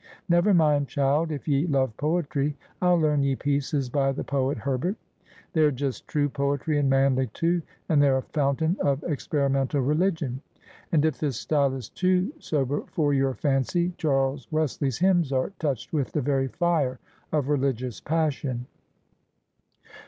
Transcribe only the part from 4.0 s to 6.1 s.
the poet Herbert. They're just